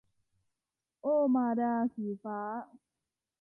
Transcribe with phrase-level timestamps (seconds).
[1.01, 2.39] โอ้มาดา- สีฟ้า